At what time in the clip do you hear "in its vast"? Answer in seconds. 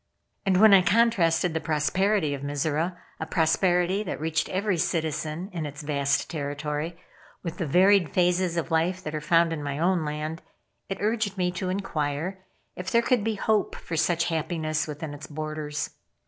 5.53-6.27